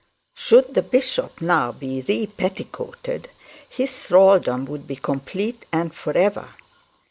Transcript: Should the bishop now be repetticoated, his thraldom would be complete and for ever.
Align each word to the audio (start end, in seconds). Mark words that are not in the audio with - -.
Should 0.33 0.73
the 0.73 0.81
bishop 0.81 1.41
now 1.41 1.71
be 1.71 2.01
repetticoated, 2.01 3.27
his 3.69 3.91
thraldom 3.93 4.65
would 4.65 4.87
be 4.87 4.95
complete 4.95 5.67
and 5.71 5.93
for 5.93 6.17
ever. 6.17 6.55